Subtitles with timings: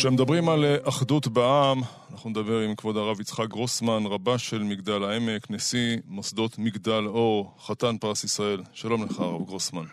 [0.00, 1.78] כשמדברים על אחדות בעם,
[2.12, 7.54] אנחנו נדבר עם כבוד הרב יצחק גרוסמן, רבה של מגדל העמק, נשיא מוסדות מגדל אור,
[7.58, 8.60] חתן פרס ישראל.
[8.72, 9.86] שלום לך, הרב גרוסמן.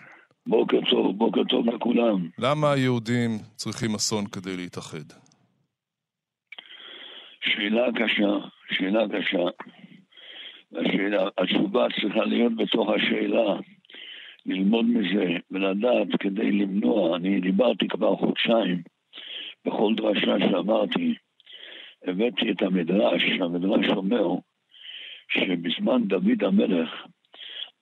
[0.48, 2.30] בוקר טוב, בוקר טוב לכולם.
[2.40, 5.08] למה היהודים צריכים אסון כדי להתאחד?
[7.42, 8.34] שאלה קשה,
[8.78, 9.46] שאלה קשה.
[10.80, 13.60] השאלה, התשובה צריכה להיות בתוך השאלה,
[14.46, 17.18] ללמוד מזה ולדעת כדי למנוע.
[17.18, 18.95] אני דיברתי כבר חודשיים
[19.66, 21.16] בכל דרשה שאמרתי,
[22.08, 24.28] הבאתי את המדרש, המדרש אומר
[25.28, 26.90] שבזמן דוד המלך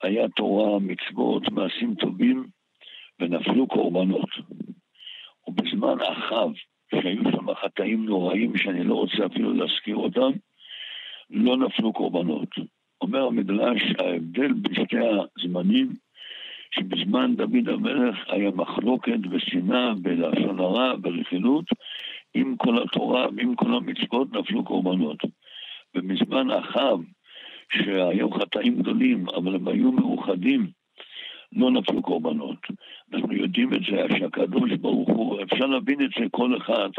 [0.04, 2.48] היה תורה, מצוות, מעשים טובים
[3.20, 4.30] ונפלו קורבנות.
[5.48, 6.52] ובזמן אחאב,
[6.92, 10.32] שהיו שם חטאים נוראים שאני לא רוצה אפילו להזכיר אותם,
[11.30, 12.50] לא נפלו קורבנות.
[13.02, 14.98] אומר המדרש, ההבדל בשתי
[15.38, 15.94] הזמנים,
[16.76, 21.66] שבזמן דוד המלך היה מחלוקת ושנאה בלשון הרע, ברכילות,
[22.34, 25.18] עם כל התורה ועם כל המצוות נפלו קורבנות.
[25.96, 27.00] ובזמן אחאב,
[27.74, 30.68] שהיו חטאים גדולים, אבל הם היו מאוחדים,
[31.56, 32.58] לא נפלו קורבנות.
[33.14, 36.90] אנחנו יודעים את זה, שהקדוש ברוך הוא, אפשר להבין את זה כל אחד.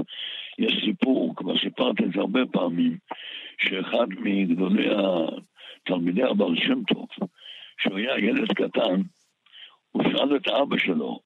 [0.59, 2.97] יש סיפור, כבר סיפרתי את זה הרבה פעמים,
[3.59, 4.89] שאחד מגדולי
[5.85, 7.07] תלמידי הבעל שם טוב,
[7.81, 9.01] שהוא היה ילד קטן,
[9.95, 11.21] הוא שאל את אבא שלו,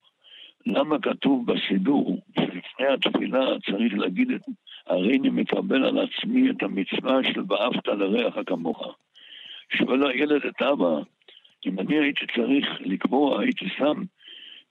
[0.66, 4.40] למה כתוב בסידור שלפני התפילה צריך להגיד את
[4.86, 8.96] הרי אני מקבל על עצמי את המצווה של ואהבת לרעך כמוך.
[9.76, 11.00] שואל הילד את אבא,
[11.66, 14.02] אם אני הייתי צריך לקבוע, הייתי שם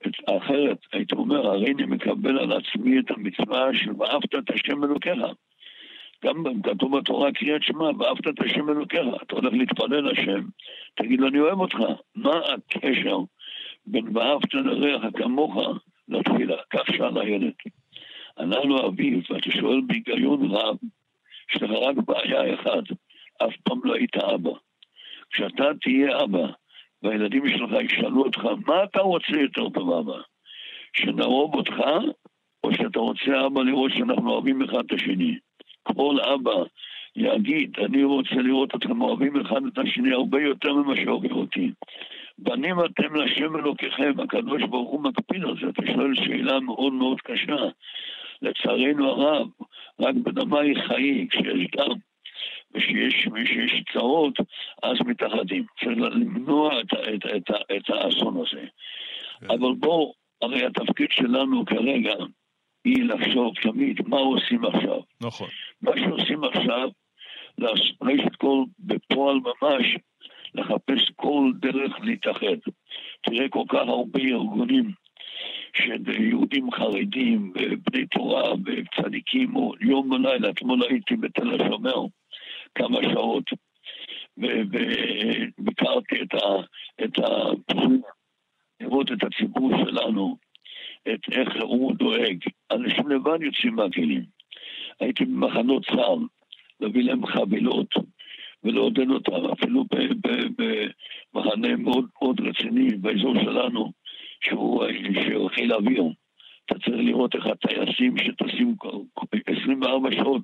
[0.07, 4.83] את האחרת, הייתי אומר, הרי אני מקבל על עצמי את המצווה של ואהבת את השם
[4.83, 5.19] אלוקיך.
[6.25, 9.07] גם כתוב בתורה קריאת שמע, ואהבת את השם אלוקיך.
[9.21, 10.41] אתה הולך להתפלל לשם,
[10.95, 11.77] תגיד לו, אני אוהב אותך.
[12.15, 13.17] מה הקשר
[14.13, 15.55] ואהבת לרעך כמוך
[16.07, 16.55] לתפילה?
[16.69, 17.53] כך שאל הילד.
[18.39, 20.77] אנחנו אביב, ואתה שואל בהיגיון רב,
[21.49, 22.83] יש לך רק בעיה אחת,
[23.43, 24.51] אף פעם לא היית אבא.
[25.31, 26.47] כשאתה תהיה אבא,
[27.03, 30.21] והילדים שלך ישאלו אותך, מה אתה רוצה יותר טוב אבא?
[30.93, 31.75] שנאהוב אותך,
[32.63, 35.37] או שאתה רוצה אבא לראות שאנחנו אוהבים אחד את השני?
[35.83, 36.63] כל אבא
[37.15, 41.71] יגיד, אני רוצה לראות אתכם אוהבים אחד את השני הרבה יותר ממה שאוהבים אותי.
[42.39, 45.69] בנים אתם לשם אלוקיכם, הקדוש ברוך הוא מקפיד על זה.
[45.69, 47.65] אתה שואל שאלה מאוד מאוד קשה.
[48.41, 49.47] לצערנו הרב,
[49.99, 51.95] רק בדמי חיי, כשיש דם
[52.73, 54.33] ושיש, ושיש צרות,
[54.83, 55.65] אז מתאחדים.
[55.79, 58.65] צריך למנוע את, את, את, את האסון הזה.
[59.39, 59.45] כן.
[59.45, 62.13] אבל בואו, הרי התפקיד שלנו כרגע
[62.85, 64.99] היא לחשוב תמיד מה עושים עכשיו.
[65.21, 65.47] נכון.
[65.81, 66.89] מה שעושים עכשיו,
[68.01, 69.85] ראשית כל, בפועל ממש,
[70.57, 72.57] לחפש כל דרך להתאחד.
[73.21, 74.91] תראה כל כך הרבה ארגונים
[75.73, 77.53] של יהודים חרדים,
[77.91, 82.05] בני תורה, וצדיקים, יום ולילה, אתמול הייתי בתל השומר
[82.75, 83.43] כמה שעות,
[84.37, 86.15] וביקרתי
[87.03, 88.01] את הפצועים,
[88.81, 90.37] לראות את הציבור שלנו,
[91.13, 92.37] את איך הוא דואג.
[92.71, 94.23] אנשים לבד יוצאים מהכלים.
[94.99, 96.19] הייתי במחנות צה"ל,
[96.79, 97.89] להביא להם חבילות
[98.67, 99.85] ולעודד אותם, אפילו
[101.33, 103.91] במחנה מאוד מאוד רציני באזור שלנו,
[104.41, 106.03] שהוא חיל האוויר.
[106.65, 108.75] אתה צריך לראות איך הטייסים שטסים
[109.45, 110.41] 24 שעות,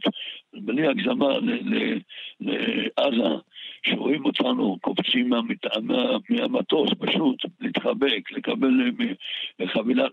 [0.54, 1.28] בלי הגזמה,
[2.40, 3.36] לעזה,
[3.86, 5.30] שרואים אותנו קופצים.
[6.30, 8.92] מהמטוס, פשוט להתחבק, לקבל
[9.66, 10.12] חבילת,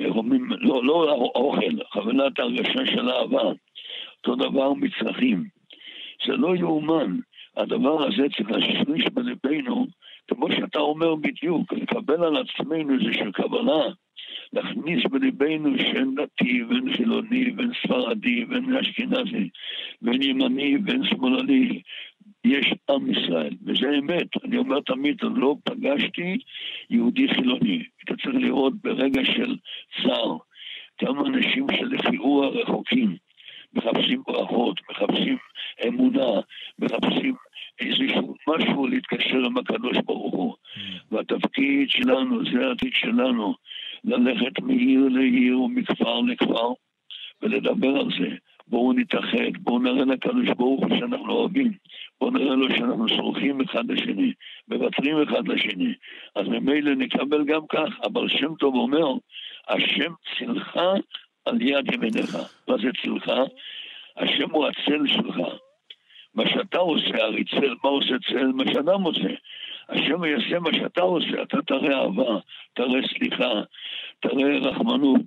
[0.00, 0.22] איך אה,
[0.60, 3.52] לא, לא אוכל, חבילת הרגשה של אהבה.
[4.18, 5.61] אותו דבר מצרכים.
[6.26, 7.18] זה לא יאומן.
[7.56, 9.86] הדבר הזה צריך להשריש בלבנו,
[10.28, 13.82] כמו שאתה אומר בדיוק, לקבל על עצמנו איזושהי קבלה,
[14.52, 19.48] להכניס בלבנו שאין דתי ואין חילוני ואין ספרדי ואין אשכנזי
[20.02, 21.82] ואין ימני ואין שמאלני,
[22.44, 24.26] יש עם ישראל, וזה אמת.
[24.44, 26.38] אני אומר תמיד, לא פגשתי
[26.90, 27.82] יהודי חילוני.
[28.04, 29.56] אתה צריך לראות ברגע של
[30.02, 30.36] צער
[30.98, 33.16] כמה אנשים שלכאורה רחוקים,
[33.74, 35.36] מחפשים ברכות, מחפשים
[35.88, 36.40] אמונה,
[36.78, 37.34] מחפשים
[37.80, 40.54] איזשהו משהו להתקשר עם הקדוש ברוך הוא.
[40.54, 40.78] Mm.
[41.10, 43.54] והתפקיד שלנו, זה העתיד שלנו,
[44.04, 46.72] ללכת מעיר לעיר ומכפר לכפר
[47.42, 48.36] ולדבר על זה.
[48.66, 51.72] בואו נתאחד, בואו נראה לקדוש ברוך הוא שאנחנו אוהבים,
[52.20, 54.32] בואו נראה לו שאנחנו סורחים אחד לשני,
[54.68, 55.94] מוותרים אחד לשני.
[56.34, 59.12] אז ממילא נקבל גם כך, אבל שם טוב אומר,
[59.68, 60.76] השם צילך
[61.44, 62.36] על יד ימיניך.
[62.68, 63.32] מה זה צילך?
[64.16, 65.36] השם הוא הצל שלך.
[66.34, 68.46] מה שאתה עושה, הרי צל, מה עושה צל?
[68.46, 69.28] מה שאדם עושה.
[69.88, 72.38] השם יעשה מה שאתה עושה, אתה תראה אהבה,
[72.74, 73.52] תראה סליחה,
[74.20, 75.20] תראה רחמנות,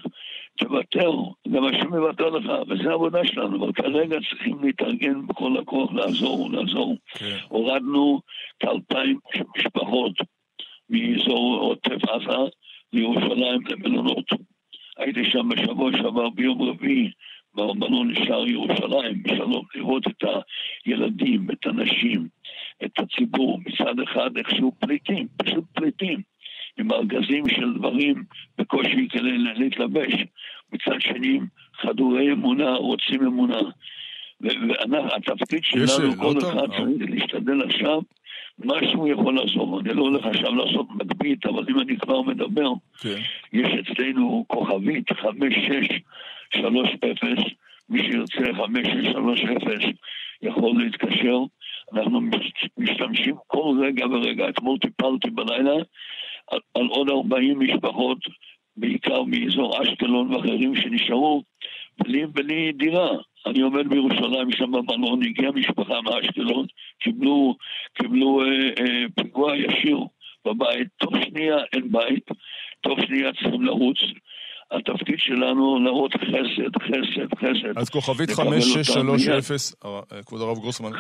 [0.58, 1.12] תוותר,
[1.52, 6.96] גם השם יוותר לך, וזו העבודה שלנו, אבל כרגע צריכים להתארגן בכל הכוח, לעזור, לעזור.
[7.08, 7.38] כן.
[7.48, 8.22] הורדנו
[8.60, 9.20] כאלפיים
[9.58, 10.14] משפחות
[10.90, 12.38] מאזור עוטף עזה
[12.94, 14.26] לירושלים למלונות.
[14.98, 17.12] הייתי שם בשבוע שעבר ביום רביעי
[17.56, 20.24] במלון שער ירושלים, בשלום, לראות את
[20.86, 22.28] הילדים, את הנשים,
[22.86, 26.22] את הציבור, מצד אחד איכשהו פליטים, פשוט פליטים.
[26.80, 28.24] עם ארגזים של דברים
[28.58, 30.14] בקושי כדי להתלבש.
[30.74, 31.40] מצד שני,
[31.82, 33.60] חדורי אמונה רוצים אמונה.
[34.42, 38.02] והתפקיד שלנו, כל אחד צריך להשתדל עכשיו,
[38.58, 39.80] מה שהוא יכול לעזור.
[39.80, 42.70] אני לא הולך עכשיו לעשות מגבית, אבל אם אני כבר מדבר,
[43.00, 43.16] כן.
[43.54, 46.00] יש אצלנו כוכבית 5630,
[47.90, 49.94] מי שירצה 5630
[50.42, 51.40] יכול להתקשר.
[51.94, 52.22] אנחנו
[52.78, 54.50] משתמשים כל רגע ורגע.
[54.50, 55.74] אתמול טיפלתי בלילה
[56.52, 58.18] על, על עוד 40 משפחות,
[58.78, 61.44] בעיקר מאזור אשקלון ואחרים שנשארו,
[62.00, 63.10] בלי, בלי דירה.
[63.46, 66.66] אני עומד בירושלים, שם במלון, הגיעה משפחה מאשקלון,
[67.00, 67.56] קיבלו,
[67.94, 70.00] קיבלו אה, אה, פיגוע ישיר
[70.46, 72.28] בבית, תוך שנייה אין בית,
[72.82, 73.98] תוך שנייה צריכים לרוץ.
[74.72, 77.78] התפקיד שלנו להראות חסד, חסד, חסד.
[77.78, 80.92] אז כוכבית 5630, אה, כבוד הרב גרוסמן,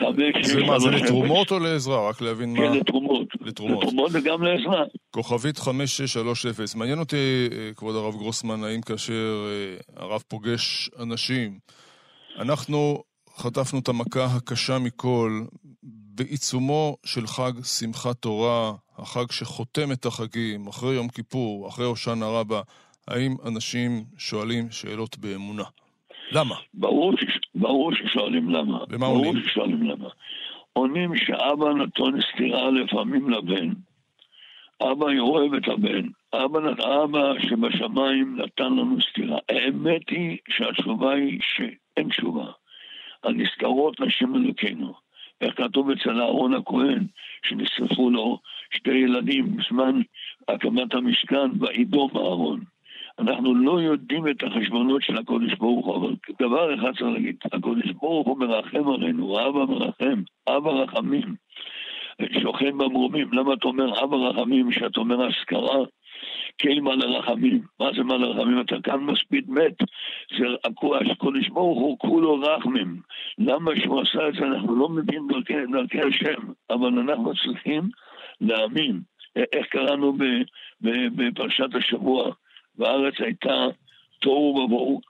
[0.41, 2.09] זה מה, זה לתרומות או לעזרה?
[2.09, 2.59] רק להבין מה...
[2.59, 3.27] כן, לתרומות.
[3.41, 3.83] לתרומות.
[3.83, 4.83] לתרומות וגם לעזרה.
[5.11, 6.79] כוכבית 5630.
[6.79, 11.59] מעניין אותי, אה, כבוד הרב גרוסמן, האם כאשר אה, הרב פוגש אנשים,
[12.39, 13.03] אנחנו
[13.37, 15.41] חטפנו את המכה הקשה מכל
[16.15, 22.61] בעיצומו של חג שמחת תורה, החג שחותם את החגים, אחרי יום כיפור, אחרי הושענא רבה.
[23.07, 25.63] האם אנשים שואלים שאלות באמונה?
[26.31, 26.55] למה?
[26.73, 27.13] ברור,
[27.55, 28.79] ברור ששואלים למה.
[28.89, 29.31] ומה עונים?
[29.33, 30.09] ברור ששואלים למה.
[30.73, 33.69] עונים שאבא נתון סתירה לפעמים לבן.
[34.81, 36.07] אבא אוהב את הבן.
[36.33, 36.59] אבא,
[37.03, 39.37] אבא שבשמיים נתן לנו סתירה.
[39.49, 42.51] האמת היא שהתשובה היא שאין תשובה.
[43.23, 44.93] הנזכרות נשים אלוקינו.
[45.41, 47.07] איך כתוב אצל אהרון הכהן,
[47.45, 48.39] שנשרפו לו
[48.73, 50.01] שתי ילדים בזמן
[50.47, 52.74] הקמת המשכן, וידום אהרון.
[53.19, 57.91] אנחנו לא יודעים את החשבונות של הקודש ברוך הוא, אבל דבר אחד צריך להגיד, הקודש
[57.91, 61.35] ברוך הוא מרחם עלינו, אבא מרחם, אבא רחמים,
[62.41, 63.33] שוכן במרומים.
[63.33, 65.85] למה אתה אומר אבא רחמים כשאתה אומר אזכרה?
[66.57, 67.61] כן מה לרחמים.
[67.79, 68.61] מה זה מה לרחמים?
[68.61, 69.77] אתה כאן מספיד מת.
[70.37, 70.45] זה
[71.09, 72.99] הקודש ברוך הוא כולו רחמים.
[73.37, 74.45] למה שהוא עשה את זה?
[74.45, 77.89] אנחנו לא מבינים דרכי, דרכי השם, אבל אנחנו צריכים
[78.41, 79.01] להאמין.
[79.35, 80.17] איך קראנו
[80.81, 82.31] בפרשת השבוע?
[82.77, 83.67] והארץ הייתה
[84.19, 85.01] תוהו ובוהו.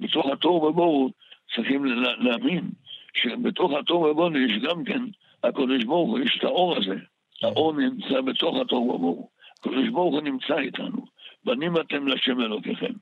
[0.00, 1.10] בתוך התוהו ובוהו
[1.54, 1.84] צריכים
[2.18, 2.70] להאמין
[3.14, 5.02] שבתוך התוהו ובוהו יש גם כן,
[5.44, 6.96] הקדוש ברוך הוא, יש את האור הזה.
[7.42, 9.28] האור נמצא בתוך התוהו ובוהו.
[9.60, 11.06] הקדוש ברוך הוא נמצא איתנו.
[11.44, 12.92] בנים אתם לשם אלוקיכם.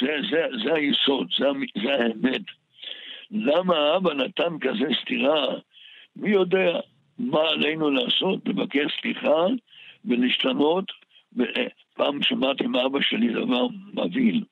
[0.00, 1.46] זה, זה, זה היסוד, זה,
[1.82, 2.42] זה האמת.
[3.30, 5.46] למה האבא נתן כזה סתירה?
[6.16, 6.80] מי יודע
[7.18, 8.48] מה עלינו לעשות?
[8.48, 9.46] לבקש סליחה
[10.04, 10.92] ולהשתנות
[11.94, 14.44] פעם שמעתי מאבא שלי דבר מבהיל.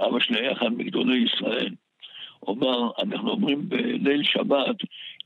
[0.00, 1.74] אבא שלי היה אחד מגדולי ישראל.
[2.38, 4.76] הוא אמר, אנחנו אומרים בליל שבת,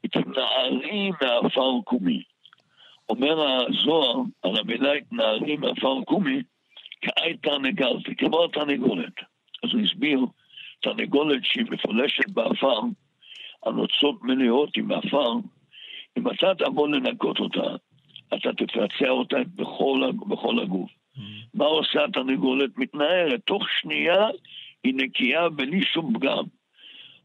[0.04, 2.22] התנערי מעפר קומי.
[3.08, 6.42] אומר הזוהר על המילה התנערי מעפר קומי,
[7.00, 9.14] כאי תרנגלתי, כמו התרנגולת.
[9.64, 10.20] אז הוא הסביר,
[10.80, 12.80] תרנגולת שהיא מפולשת בעפר,
[13.66, 15.32] הנוצות מלאות עם עפר,
[16.18, 17.76] אם אתה תבוא לנקות אותה,
[18.34, 20.90] אתה תפצע אותה בכל, בכל הגוף.
[21.54, 22.70] מה עושה התרנגולת?
[22.78, 23.40] מתנערת.
[23.44, 24.26] תוך שנייה
[24.84, 26.44] היא נקייה בלי שום פגם.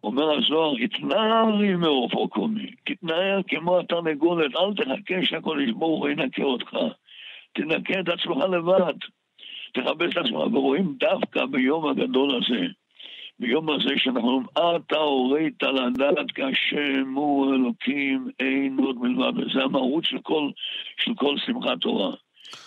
[0.03, 6.77] אומר הזוהר, התנערי מעפר קומי, תתנער כמו התרנגולת, אל תחכה שהקדוש ברוך הוא ינקה אותך.
[7.53, 8.93] תנקה את עצמך לבד.
[9.73, 12.67] תכבד את עצמך, ורואים דווקא ביום הגדול הזה,
[13.39, 20.05] ביום הזה שאנחנו אומרים, אתה הורית לדעת כשם הוא אלוקים, אין עוד מלבד, וזה המהות
[20.05, 20.49] של כל,
[20.97, 22.11] של כל שמחת תורה.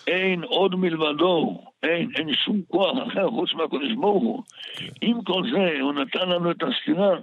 [0.06, 4.42] אין עוד מלבדו, אין, אין שום כוח אחר חוץ מהקודש ברוך הוא.
[4.76, 4.86] כן.
[5.00, 7.16] עם כל זה, הוא נתן לנו את הסתירה.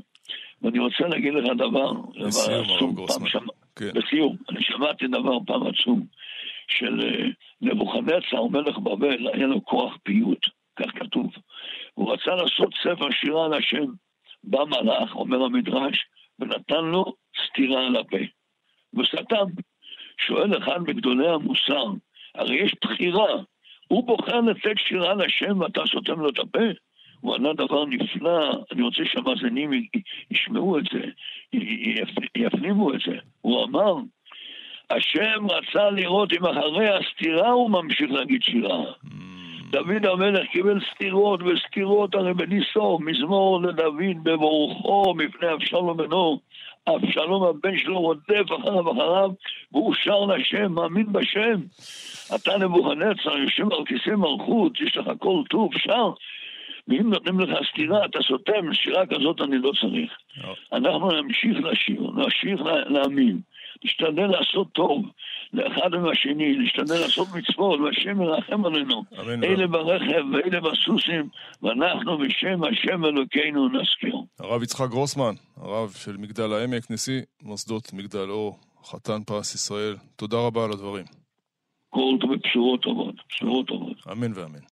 [0.61, 3.89] ואני רוצה להגיד לך דבר, דבר עצום, פעם שמע, כן.
[3.93, 6.05] בסיום, אני שמעתי דבר פעם עצום,
[6.67, 7.25] של אה,
[7.61, 11.27] נבוכדנצר, מלך בבל, היה לו כוח פיוט, כך כתוב.
[11.93, 13.85] הוא רצה לעשות ספר שירה על השם.
[14.43, 16.05] בא מלאך, אומר המדרש,
[16.39, 17.13] ונתן לו
[17.45, 18.17] סטירה על הפה.
[18.93, 19.45] וסתם.
[20.27, 21.85] שואל אחד מגדולי המוסר,
[22.35, 23.33] הרי יש בחירה.
[23.87, 26.59] הוא בוחר לתת שירה לשם ואתה סותם לו את הפה?
[27.21, 29.71] הוא ענה דבר נפלא, אני רוצה שהמאזינים
[30.31, 31.01] ישמעו את זה,
[32.35, 33.17] יפנימו את זה.
[33.41, 33.95] הוא אמר,
[34.89, 38.83] השם רצה לראות אם אחרי הסתירה הוא ממשיך להגיד שירה.
[38.83, 39.30] Mm.
[39.71, 46.39] דוד המלך קיבל סתירות וסתירות הרי בניסו, מזמור לדוד בברוכו מפני אבשלום בנו.
[46.87, 49.31] אבשלום הבן שלו רודף אחריו אחריו,
[49.71, 51.61] והוא שר לשם, מאמין בשם.
[52.35, 56.11] אתה נבוכנצר, יושב על כיסא מלכות, יש לך כל טוב, שר.
[56.87, 60.11] ואם נותנים לך סתירה, אתה סותם, שירה כזאת אני לא צריך.
[60.73, 63.39] אנחנו נמשיך לשיר, נמשיך להאמין.
[63.83, 65.05] נשתדל לעשות טוב
[65.53, 69.03] לאחד עם השני, נשתדל לעשות מצוות, והשם ירחם עלינו.
[69.43, 71.29] אלה ברכב ואלה בסוסים,
[71.63, 74.15] ואנחנו בשם השם אלוקינו נזכיר.
[74.39, 80.37] הרב יצחק גרוסמן, הרב של מגדל העמק, נשיא מוסדות מגדל אור, חתן פרס ישראל, תודה
[80.37, 81.05] רבה על הדברים.
[81.89, 83.97] כל טוב ובשורות טובות, בשורות טובות.
[84.11, 84.63] אמן ואמן.